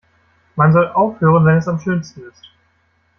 [0.55, 2.43] Man soll aufhören, wenn es am schönsten ist.